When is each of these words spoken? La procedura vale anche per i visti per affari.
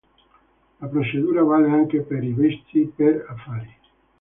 La 0.79 0.87
procedura 0.89 1.43
vale 1.43 1.69
anche 1.69 2.01
per 2.01 2.23
i 2.23 2.33
visti 2.33 2.87
per 2.95 3.23
affari. 3.29 3.71